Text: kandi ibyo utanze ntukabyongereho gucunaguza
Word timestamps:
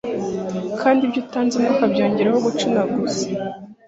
kandi 0.81 1.01
ibyo 1.03 1.19
utanze 1.23 1.55
ntukabyongereho 1.59 2.37
gucunaguza 2.45 3.25